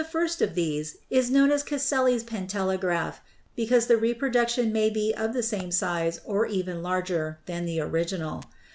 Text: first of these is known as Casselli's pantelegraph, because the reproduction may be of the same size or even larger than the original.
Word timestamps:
first 0.09 0.41
of 0.41 0.55
these 0.55 0.97
is 1.11 1.29
known 1.29 1.51
as 1.51 1.61
Casselli's 1.61 2.23
pantelegraph, 2.23 3.19
because 3.55 3.85
the 3.85 3.97
reproduction 3.97 4.73
may 4.73 4.89
be 4.89 5.13
of 5.13 5.33
the 5.33 5.43
same 5.43 5.69
size 5.71 6.19
or 6.25 6.47
even 6.47 6.81
larger 6.81 7.37
than 7.45 7.65
the 7.65 7.79
original. 7.81 8.43